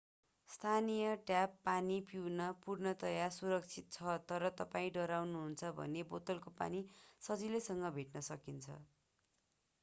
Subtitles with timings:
[0.49, 6.83] स्थानीय ट्याप पानी पिउन पूर्णतया सुरक्षित छ तर तपाईं डराउनुहुन्छ भने बोतलको पानी
[7.21, 8.81] सजिलैसँग भेट्न सकिन्छ